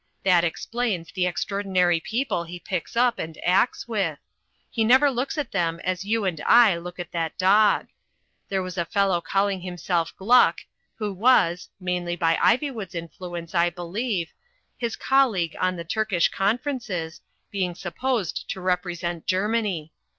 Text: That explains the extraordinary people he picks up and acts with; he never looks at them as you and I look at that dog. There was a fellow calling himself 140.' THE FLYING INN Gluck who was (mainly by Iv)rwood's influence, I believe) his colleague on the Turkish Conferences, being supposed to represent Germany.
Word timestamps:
That 0.23 0.43
explains 0.43 1.11
the 1.11 1.27
extraordinary 1.27 1.99
people 1.99 2.43
he 2.43 2.57
picks 2.59 2.97
up 2.97 3.19
and 3.19 3.37
acts 3.45 3.87
with; 3.87 4.17
he 4.67 4.83
never 4.83 5.11
looks 5.11 5.37
at 5.37 5.51
them 5.51 5.79
as 5.83 6.03
you 6.05 6.25
and 6.25 6.41
I 6.41 6.75
look 6.77 6.97
at 6.97 7.11
that 7.11 7.37
dog. 7.37 7.87
There 8.49 8.63
was 8.63 8.79
a 8.79 8.85
fellow 8.85 9.21
calling 9.21 9.61
himself 9.61 10.11
140.' 10.17 10.67
THE 10.97 10.97
FLYING 11.05 11.09
INN 11.11 11.13
Gluck 11.13 11.19
who 11.19 11.21
was 11.21 11.69
(mainly 11.79 12.15
by 12.15 12.33
Iv)rwood's 12.37 12.95
influence, 12.95 13.53
I 13.53 13.69
believe) 13.69 14.33
his 14.75 14.95
colleague 14.95 15.55
on 15.59 15.75
the 15.75 15.83
Turkish 15.85 16.29
Conferences, 16.29 17.21
being 17.51 17.75
supposed 17.75 18.49
to 18.49 18.59
represent 18.59 19.27
Germany. 19.27 19.93